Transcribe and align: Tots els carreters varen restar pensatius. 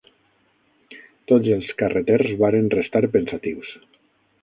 Tots 1.33 1.51
els 1.57 1.69
carreters 1.83 2.35
varen 2.43 2.75
restar 2.79 3.07
pensatius. 3.19 3.79